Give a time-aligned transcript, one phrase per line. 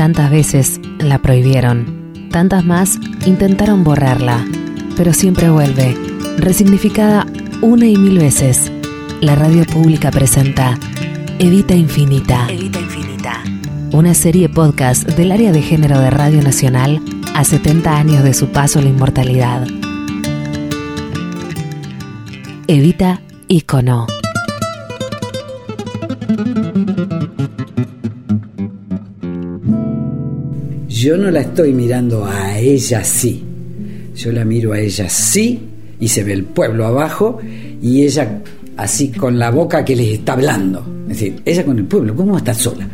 [0.00, 4.46] Tantas veces la prohibieron, tantas más intentaron borrarla,
[4.96, 5.94] pero siempre vuelve,
[6.38, 7.26] resignificada
[7.60, 8.72] una y mil veces.
[9.20, 10.78] La radio pública presenta
[11.38, 12.46] Evita Infinita.
[12.48, 13.44] Evita Infinita.
[13.92, 17.02] Una serie podcast del área de género de Radio Nacional
[17.34, 19.66] a 70 años de su paso a la inmortalidad.
[22.68, 24.06] Evita Icono.
[31.00, 33.42] Yo no la estoy mirando a ella sí.
[34.14, 35.58] Yo la miro a ella sí
[35.98, 37.38] y se ve el pueblo abajo
[37.80, 38.42] y ella
[38.76, 40.84] así con la boca que les está hablando.
[41.04, 42.86] Es decir, ella con el pueblo, ¿cómo estar sola?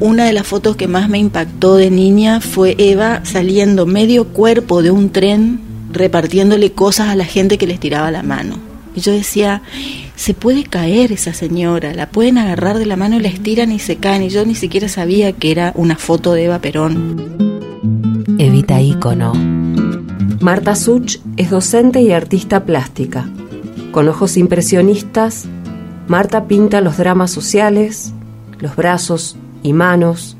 [0.00, 4.82] Una de las fotos que más me impactó de niña fue Eva saliendo medio cuerpo
[4.82, 5.60] de un tren
[5.92, 8.73] repartiéndole cosas a la gente que les tiraba la mano.
[8.94, 9.62] Y yo decía,
[10.14, 13.80] se puede caer esa señora, la pueden agarrar de la mano y la estiran y
[13.80, 14.22] se caen.
[14.22, 17.36] Y yo ni siquiera sabía que era una foto de Eva Perón.
[18.38, 19.32] Evita ícono.
[20.40, 23.28] Marta Such es docente y artista plástica.
[23.90, 25.46] Con ojos impresionistas,
[26.06, 28.12] Marta pinta los dramas sociales,
[28.60, 30.36] los brazos y manos,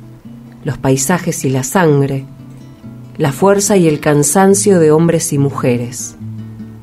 [0.62, 2.26] los paisajes y la sangre,
[3.16, 6.16] la fuerza y el cansancio de hombres y mujeres,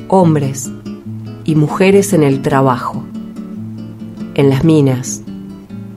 [0.07, 0.71] hombres
[1.51, 3.03] y mujeres en el trabajo,
[4.35, 5.21] en las minas,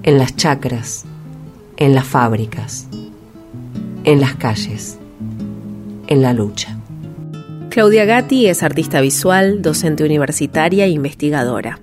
[0.02, 1.04] en las chacras,
[1.76, 2.88] en las fábricas,
[4.02, 4.98] en las calles,
[6.08, 6.76] en la lucha.
[7.68, 11.78] Claudia Gatti es artista visual, docente universitaria e investigadora.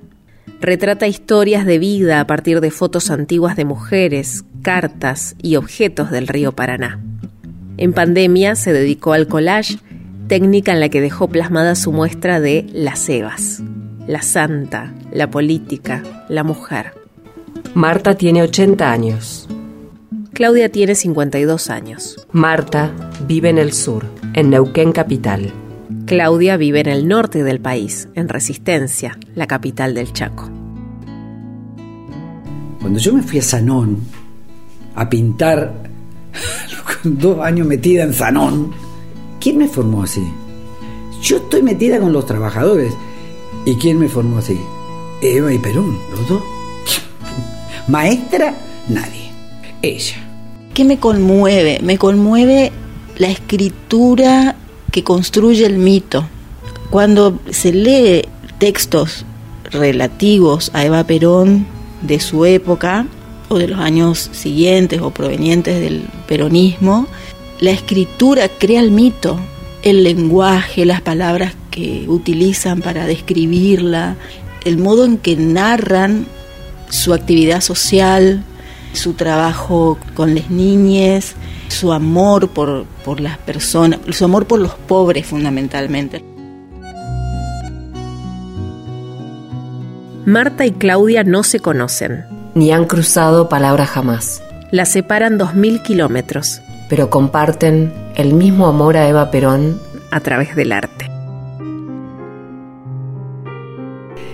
[0.60, 6.28] Retrata historias de vida a partir de fotos antiguas de mujeres, cartas y objetos del
[6.28, 7.00] río Paraná.
[7.78, 9.78] En pandemia se dedicó al collage,
[10.32, 13.62] técnica en la que dejó plasmada su muestra de las Evas,
[14.08, 16.94] la santa, la política, la mujer.
[17.74, 19.50] Marta tiene 80 años.
[20.32, 22.26] Claudia tiene 52 años.
[22.32, 22.94] Marta
[23.28, 25.52] vive en el sur, en Neuquén capital.
[26.06, 30.50] Claudia vive en el norte del país, en Resistencia, la capital del Chaco.
[32.80, 33.98] Cuando yo me fui a Sanón
[34.96, 35.74] a pintar,
[37.04, 38.91] dos años metida en Sanón,
[39.42, 40.32] ¿quién me formó así?
[41.22, 42.94] Yo estoy metida con los trabajadores.
[43.66, 44.60] ¿Y quién me formó así?
[45.22, 46.42] Eva y Perón, los dos.
[47.88, 48.56] Maestra,
[48.88, 49.32] nadie.
[49.82, 50.16] Ella.
[50.74, 51.80] ¿Qué me conmueve?
[51.84, 52.72] Me conmueve
[53.18, 54.56] la escritura
[54.92, 56.26] que construye el mito.
[56.90, 59.26] Cuando se lee textos
[59.66, 61.66] relativos a Eva Perón
[62.02, 63.08] de su época
[63.50, 67.08] o de los años siguientes o provenientes del peronismo,
[67.62, 69.40] la escritura crea el mito,
[69.84, 74.18] el lenguaje, las palabras que utilizan para describirla,
[74.66, 76.26] el modo en que narran
[76.90, 78.44] su actividad social,
[78.94, 81.36] su trabajo con las niñas,
[81.68, 86.26] su amor por, por las personas, su amor por los pobres fundamentalmente.
[90.26, 92.26] Marta y Claudia no se conocen.
[92.56, 94.42] Ni han cruzado palabra jamás.
[94.72, 96.62] Las separan dos mil kilómetros.
[96.92, 99.80] Pero comparten el mismo amor a Eva Perón
[100.12, 101.06] a través del arte.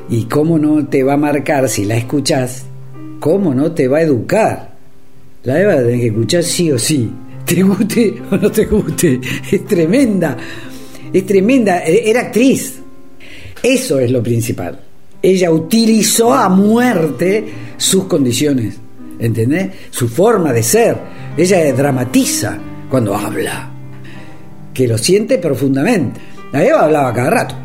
[0.09, 2.65] ¿Y cómo no te va a marcar si la escuchas?
[3.19, 4.71] ¿Cómo no te va a educar?
[5.43, 7.11] La Eva la tenés que escuchar sí o sí
[7.45, 9.21] te guste o no te guste.
[9.51, 10.35] Es tremenda,
[11.13, 11.85] es tremenda.
[11.85, 12.79] E, era actriz.
[13.61, 14.79] Eso es lo principal.
[15.21, 18.79] Ella utilizó a muerte sus condiciones,
[19.19, 19.71] ¿entendés?
[19.89, 20.97] Su forma de ser.
[21.35, 22.57] Ella dramatiza
[22.89, 23.69] cuando habla,
[24.73, 26.19] que lo siente profundamente.
[26.51, 27.55] La Eva hablaba cada rato.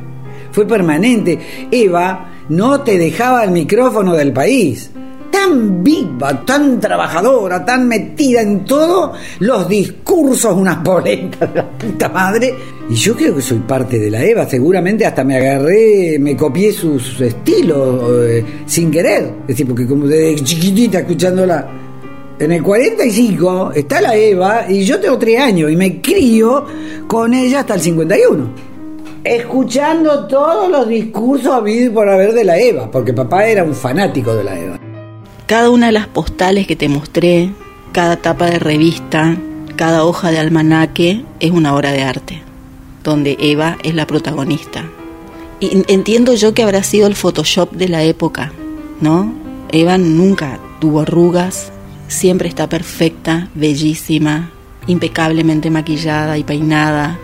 [0.50, 1.38] Fue permanente.
[1.70, 4.90] Eva no te dejaba el micrófono del país
[5.32, 12.08] tan viva, tan trabajadora, tan metida en todo, los discursos, unas polentas de la puta
[12.10, 12.54] madre.
[12.88, 16.72] Y yo creo que soy parte de la Eva, seguramente hasta me agarré, me copié
[16.72, 19.24] sus estilos eh, sin querer.
[19.42, 21.66] Es decir, porque como de chiquitita escuchándola.
[22.38, 26.64] En el 45 está la Eva y yo tengo 3 años y me crío
[27.06, 28.72] con ella hasta el 51
[29.24, 34.34] escuchando todos los discursos habido por haber de la Eva, porque papá era un fanático
[34.34, 34.81] de la Eva.
[35.52, 37.50] Cada una de las postales que te mostré,
[37.92, 39.36] cada tapa de revista,
[39.76, 42.40] cada hoja de almanaque es una obra de arte,
[43.04, 44.82] donde Eva es la protagonista.
[45.60, 48.50] Y entiendo yo que habrá sido el Photoshop de la época,
[49.02, 49.34] ¿no?
[49.70, 51.70] Eva nunca tuvo arrugas,
[52.08, 54.48] siempre está perfecta, bellísima,
[54.86, 57.18] impecablemente maquillada y peinada.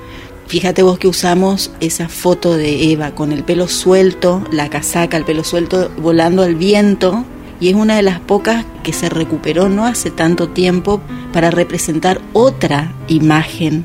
[0.48, 5.24] Fíjate vos que usamos esa foto de Eva con el pelo suelto, la casaca, el
[5.24, 7.24] pelo suelto, volando al viento
[7.60, 11.00] y es una de las pocas que se recuperó no hace tanto tiempo
[11.32, 13.84] para representar otra imagen,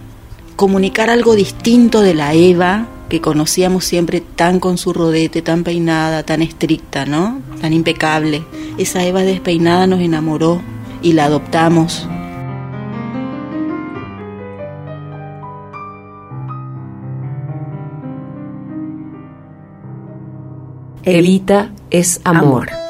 [0.55, 6.23] comunicar algo distinto de la Eva que conocíamos siempre tan con su rodete, tan peinada,
[6.23, 7.41] tan estricta, ¿no?
[7.61, 8.43] Tan impecable.
[8.77, 10.61] Esa Eva despeinada nos enamoró
[11.01, 12.07] y la adoptamos.
[21.03, 22.82] Evita es amor.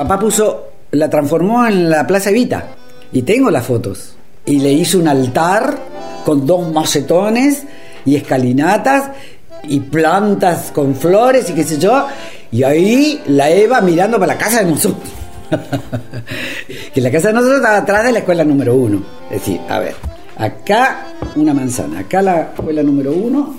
[0.00, 2.68] Papá puso, la transformó en la Plaza Evita.
[3.12, 4.14] Y tengo las fotos.
[4.46, 5.76] Y le hizo un altar
[6.24, 7.64] con dos macetones
[8.06, 9.10] y escalinatas
[9.64, 12.06] y plantas con flores y qué sé yo.
[12.50, 15.06] Y ahí la Eva mirando para la casa de nosotros.
[16.94, 19.04] que la casa de nosotros estaba atrás de la escuela número uno.
[19.30, 19.96] Es decir, a ver,
[20.38, 23.54] acá una manzana, acá la escuela número uno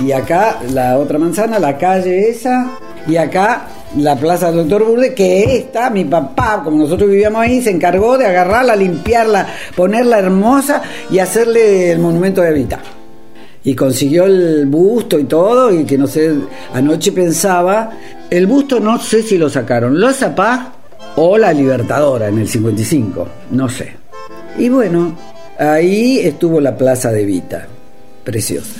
[0.00, 2.68] y acá la otra manzana, la calle esa,
[3.06, 7.62] y acá la plaza del doctor Burde, que esta, mi papá, como nosotros vivíamos ahí,
[7.62, 12.80] se encargó de agarrarla, limpiarla, ponerla hermosa y hacerle el monumento de Evita.
[13.64, 16.32] Y consiguió el busto y todo, y que no sé,
[16.72, 17.90] anoche pensaba,
[18.30, 20.72] el busto no sé si lo sacaron, los Zapá
[21.16, 23.94] o la Libertadora en el 55, no sé.
[24.58, 25.16] Y bueno,
[25.58, 27.66] ahí estuvo la plaza de Evita,
[28.24, 28.74] preciosa.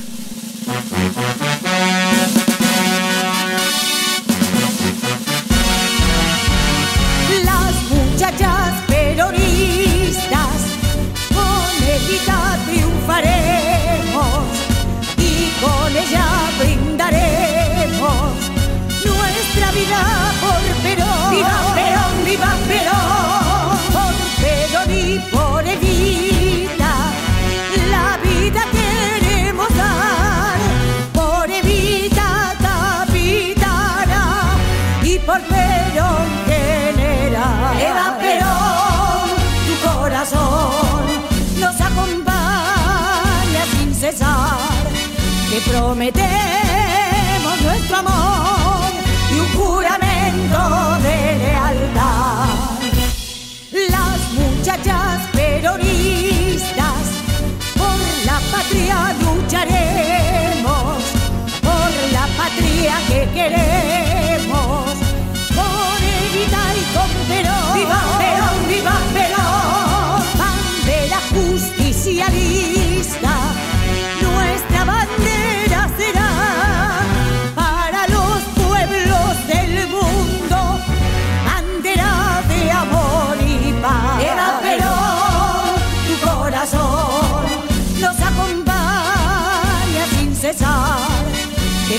[45.59, 46.58] Te prometemos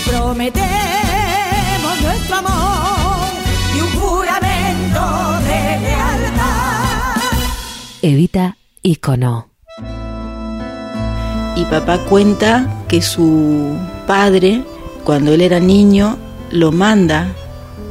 [0.06, 3.30] Te prometemos nuestro amor
[3.76, 5.02] y un juramento
[5.42, 7.22] de lealtad.
[8.02, 9.50] Evita icono.
[11.56, 13.76] Y papá cuenta que su
[14.08, 14.64] padre,
[15.04, 16.18] cuando él era niño,
[16.52, 17.28] lo manda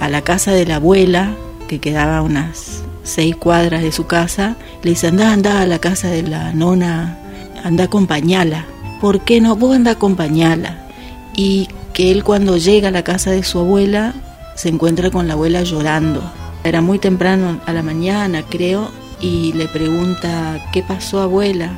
[0.00, 1.34] a la casa de la abuela,
[1.66, 4.56] que quedaba a unas seis cuadras de su casa.
[4.82, 7.18] Le dice, anda, anda a la casa de la nona,
[7.64, 8.64] anda a acompañarla.
[9.00, 9.56] ¿Por qué no?
[9.56, 10.86] Vos anda a acompañarla.
[11.34, 14.14] Y que él cuando llega a la casa de su abuela,
[14.54, 16.22] se encuentra con la abuela llorando.
[16.64, 18.90] Era muy temprano a la mañana, creo,
[19.20, 21.72] y le pregunta, ¿qué pasó abuela?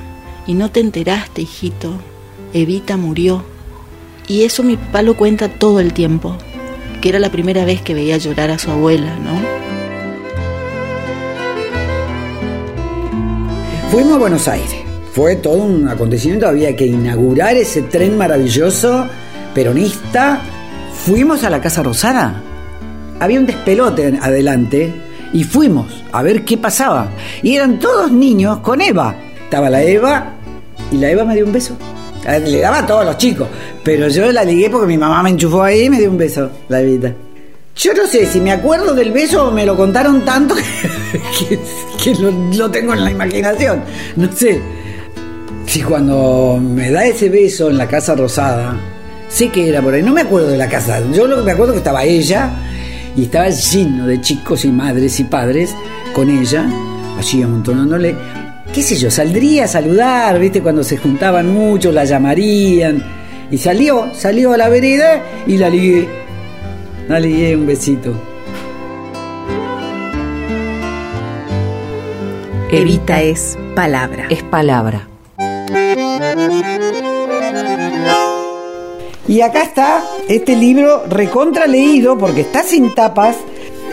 [0.46, 1.92] Y no te enteraste, hijito.
[2.52, 3.44] Evita murió.
[4.26, 6.36] Y eso mi papá lo cuenta todo el tiempo,
[7.00, 9.60] que era la primera vez que veía llorar a su abuela, ¿no?
[13.90, 14.76] Fuimos a Buenos Aires.
[15.12, 16.46] Fue todo un acontecimiento.
[16.46, 19.08] Había que inaugurar ese tren maravilloso
[19.54, 20.40] peronista.
[21.04, 22.42] Fuimos a la Casa Rosada.
[23.18, 24.92] Había un despelote adelante
[25.32, 27.08] y fuimos a ver qué pasaba.
[27.42, 29.14] Y eran todos niños con Eva.
[29.44, 30.34] Estaba la Eva
[30.90, 31.76] y la Eva me dio un beso.
[32.24, 33.48] Le daba a todos los chicos,
[33.82, 36.50] pero yo la ligué porque mi mamá me enchufó ahí y me dio un beso,
[36.68, 37.12] la Evita.
[37.76, 40.54] Yo no sé si me acuerdo del beso o me lo contaron tanto
[41.38, 41.58] que,
[42.02, 43.82] que lo, lo tengo en la imaginación.
[44.16, 44.60] No sé.
[45.66, 48.76] Si cuando me da ese beso en la casa rosada,
[49.30, 51.00] sé que era por ahí, no me acuerdo de la casa.
[51.12, 52.50] Yo lo que me acuerdo que estaba ella
[53.16, 55.74] y estaba lleno de chicos y madres y padres
[56.12, 56.68] con ella,
[57.18, 58.14] allí amontonándole.
[58.72, 59.10] ¿Qué sé yo?
[59.10, 60.60] Saldría a saludar, ¿viste?
[60.60, 63.02] Cuando se juntaban muchos, la llamarían.
[63.50, 66.08] Y salió, salió a la vereda y la ligué.
[67.08, 68.14] La ligué un besito.
[72.70, 74.26] Evita es palabra.
[74.30, 75.08] Es palabra.
[79.30, 83.36] Y acá está este libro recontra leído porque está sin tapas,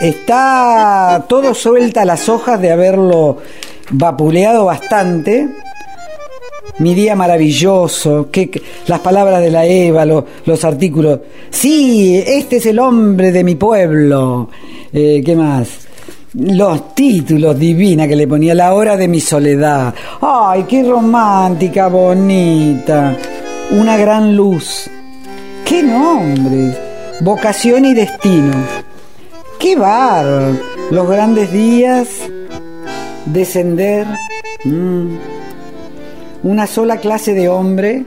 [0.00, 3.38] Está todo suelta las hojas de haberlo
[3.90, 5.48] vapuleado bastante.
[6.78, 8.48] Mi día maravilloso, que,
[8.86, 11.18] las palabras de la Eva, lo- los artículos.
[11.50, 14.50] Sí, este es el hombre de mi pueblo.
[14.92, 15.68] Eh, ¿Qué más?
[16.34, 19.92] Los títulos divina que le ponía la hora de mi soledad.
[20.20, 23.16] Ay, qué romántica, bonita.
[23.72, 24.88] Una gran luz.
[25.68, 26.78] ¿Qué nombres?
[27.20, 28.54] Vocación y destino.
[29.60, 30.54] ¡Qué bar!
[30.90, 32.08] Los grandes días,
[33.26, 34.06] descender,
[34.64, 35.16] mm,
[36.42, 38.06] una sola clase de hombre.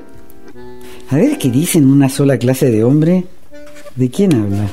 [1.12, 3.25] A ver qué dicen una sola clase de hombre.
[3.96, 4.68] ¿De quién habla?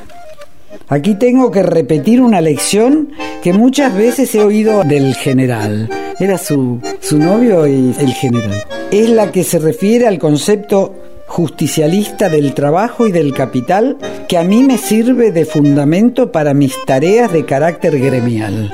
[0.89, 3.11] Aquí tengo que repetir una lección
[3.43, 5.91] que muchas veces he oído del general.
[6.19, 8.65] Era su, su novio y el general.
[8.91, 10.95] Es la que se refiere al concepto
[11.29, 16.75] justicialista del trabajo y del capital que a mí me sirve de fundamento para mis
[16.85, 18.73] tareas de carácter gremial.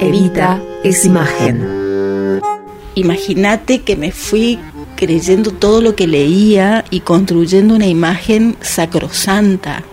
[0.00, 2.40] Evita es imagen.
[2.96, 4.58] Imagínate que me fui
[4.96, 9.84] creyendo todo lo que leía y construyendo una imagen sacrosanta,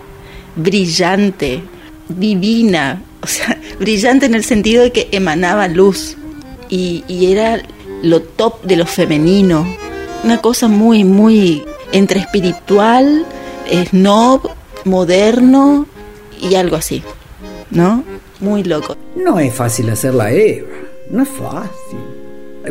[0.56, 1.62] brillante,
[2.08, 6.16] divina, o sea, brillante en el sentido de que emanaba luz
[6.70, 7.60] y, era
[8.02, 9.66] lo top de lo femenino,
[10.24, 13.26] una cosa muy, muy entre espiritual,
[13.90, 14.48] snob,
[14.84, 15.86] moderno
[16.40, 17.02] y algo así,
[17.70, 18.04] ¿no?
[18.40, 18.96] Muy loco.
[19.16, 20.68] No es fácil hacer la Eva,
[21.10, 21.98] no es fácil.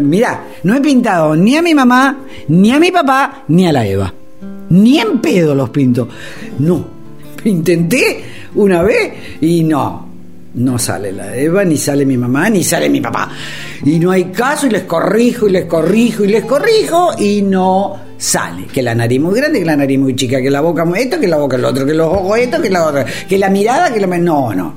[0.01, 3.85] Mirá, no he pintado ni a mi mamá, ni a mi papá, ni a la
[3.85, 4.13] Eva.
[4.69, 6.07] Ni en pedo los pinto.
[6.59, 6.85] No.
[7.43, 8.23] Intenté
[8.55, 10.08] una vez y no.
[10.55, 13.29] No sale la Eva, ni sale mi mamá, ni sale mi papá.
[13.85, 17.97] Y no hay caso y les corrijo y les corrijo y les corrijo y no
[18.17, 18.65] sale.
[18.65, 21.27] Que la nariz muy grande, que la nariz muy chica, que la boca esto, que
[21.27, 23.99] la boca el otro, que los ojos esto, que la otra, que la mirada, que
[23.99, 24.17] la...
[24.17, 24.73] No, no.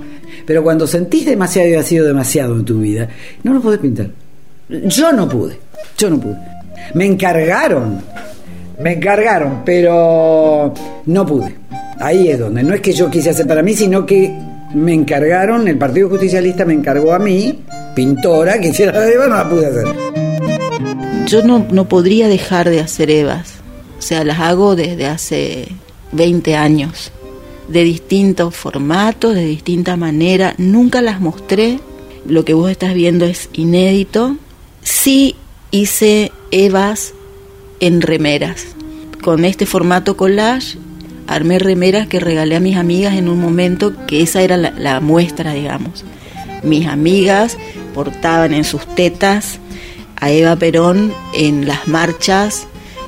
[0.47, 3.09] Pero cuando sentís demasiado y ha sido demasiado en tu vida,
[3.43, 4.09] no lo podés pintar.
[4.69, 5.59] Yo no pude,
[5.97, 6.37] yo no pude.
[6.95, 8.02] Me encargaron,
[8.79, 10.75] me encargaron, pero
[11.07, 11.57] no pude.
[11.99, 14.35] Ahí es donde, no es que yo quise hacer para mí, sino que
[14.75, 17.61] me encargaron, el Partido Justicialista me encargó a mí,
[17.95, 19.87] pintora, que hiciera la Eva, no la pude hacer.
[21.26, 23.55] Yo no, no podría dejar de hacer Evas.
[23.99, 25.69] O sea, las hago desde hace
[26.12, 27.12] 20 años.
[27.69, 30.55] De distintos formatos, de distinta manera.
[30.59, 31.79] Nunca las mostré.
[32.26, 34.37] Lo que vos estás viendo es inédito.
[34.83, 35.37] Sí
[35.71, 37.14] hice Evas
[37.81, 38.67] en remeras.
[39.23, 40.76] Con este formato collage
[41.35, 45.53] armé remeras que regalé a mis amigas en un momento que esa era la, muestra,
[45.53, 46.05] digamos.
[46.62, 47.57] Mis amigas
[47.95, 49.59] portaban en sus tetas
[50.17, 52.67] a Eva Perón en las marchas,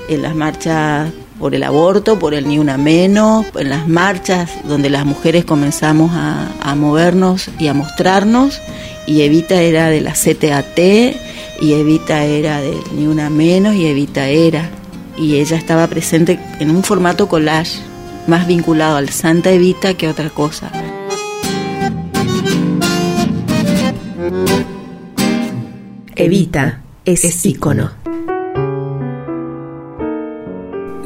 [0.09, 4.91] en las marchas por el aborto, por el ni una menos, en las marchas donde
[4.91, 8.61] las mujeres comenzamos a, a movernos y a mostrarnos,
[9.07, 10.79] y Evita era de la CTAT,
[11.61, 14.71] y Evita era del ni una menos, y Evita era,
[15.17, 17.79] y ella estaba presente en un formato collage,
[18.27, 20.71] más vinculado al Santa Evita que otra cosa.
[26.17, 27.91] Evita es ícono.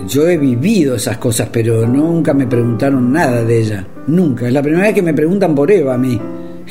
[0.07, 3.87] Yo he vivido esas cosas, pero nunca me preguntaron nada de ella.
[4.07, 4.47] Nunca.
[4.47, 6.19] Es la primera vez que me preguntan por Eva a mí.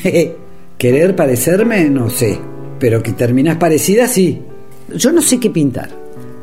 [0.77, 2.39] Querer parecerme, no sé.
[2.79, 4.41] Pero que terminas parecida, sí.
[4.95, 5.89] Yo no sé qué pintar.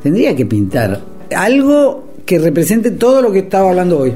[0.02, 1.00] Tendría que pintar
[1.34, 4.14] algo que represente todo lo que estaba hablando hoy.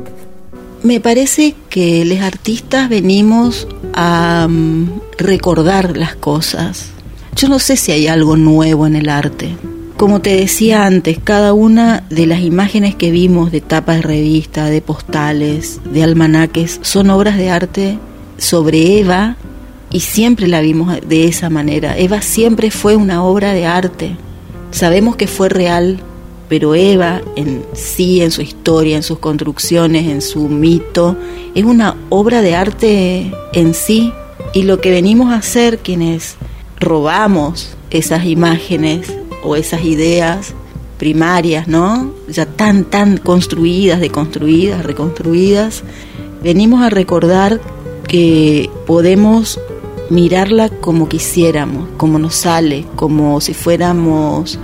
[0.83, 6.91] Me parece que los artistas venimos a mm, recordar las cosas.
[7.35, 9.50] Yo no sé si hay algo nuevo en el arte.
[9.97, 14.67] Como te decía antes, cada una de las imágenes que vimos de tapas de revista,
[14.67, 17.99] de postales, de almanaques, son obras de arte
[18.37, 19.37] sobre Eva
[19.91, 21.99] y siempre la vimos de esa manera.
[21.99, 24.17] Eva siempre fue una obra de arte.
[24.71, 25.99] Sabemos que fue real,
[26.49, 31.17] pero Eva en sí, en su historia, en sus construcciones, en su mito,
[31.55, 34.12] es una obra de arte en sí.
[34.55, 36.37] Y lo que venimos a hacer quienes
[36.81, 39.12] robamos esas imágenes
[39.43, 40.55] o esas ideas
[40.99, 42.12] primarias, ¿no?
[42.28, 45.85] Ya tan, tan construidas, deconstruidas, reconstruidas,
[46.43, 47.61] venimos a recordar
[48.09, 49.61] que podemos
[50.11, 54.59] mirarla como quisiéramos, como nos sale, como si fuéramos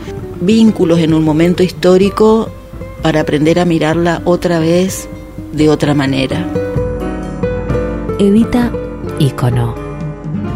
[0.45, 2.49] vínculos en un momento histórico
[3.03, 5.09] para aprender a mirarla otra vez
[5.53, 6.47] de otra manera.
[8.19, 8.73] Evita
[9.19, 9.75] Ícono.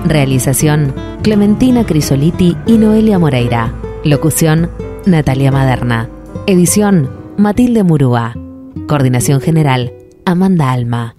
[0.06, 3.74] Realización Clementina Crisoliti y Noelia Moreira.
[4.04, 4.70] Locución
[5.06, 6.08] Natalia Maderna.
[6.46, 8.34] Edición Matilde Murúa.
[8.86, 9.92] Coordinación General,
[10.24, 11.14] Amanda Alma.